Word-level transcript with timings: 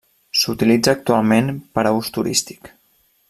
S'utilitza 0.43 0.95
actualment 0.97 1.53
per 1.77 1.85
a 1.89 1.93
ús 1.99 2.13
turístic. 2.17 2.73